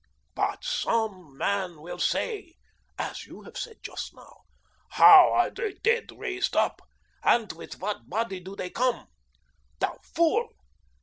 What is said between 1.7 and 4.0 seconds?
will say' as you have said